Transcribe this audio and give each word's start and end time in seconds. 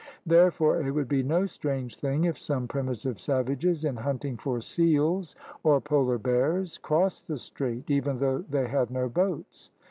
Therefore 0.25 0.81
it 0.81 0.89
would 0.89 1.07
be 1.07 1.21
no 1.21 1.45
strange 1.45 1.95
thing 1.95 2.23
if 2.23 2.35
some 2.39 2.67
primitive 2.67 3.19
savages, 3.19 3.85
in 3.85 3.97
hunting 3.97 4.35
for 4.35 4.59
seals 4.59 5.35
or 5.61 5.79
polar 5.79 6.17
bears, 6.17 6.79
crossed 6.79 7.27
the 7.27 7.37
Strait, 7.37 7.83
even 7.87 8.17
though 8.17 8.39
they 8.49 8.67
had 8.67 8.89
no 8.89 9.07
boats. 9.07 9.69